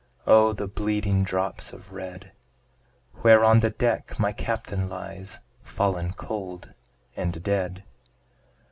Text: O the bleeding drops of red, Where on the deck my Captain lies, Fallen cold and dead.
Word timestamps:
O 0.25 0.51
the 0.51 0.67
bleeding 0.67 1.23
drops 1.23 1.73
of 1.73 1.91
red, 1.91 2.31
Where 3.21 3.43
on 3.45 3.59
the 3.59 3.69
deck 3.69 4.17
my 4.19 4.31
Captain 4.31 4.89
lies, 4.89 5.41
Fallen 5.61 6.13
cold 6.13 6.73
and 7.15 7.43
dead. 7.43 7.83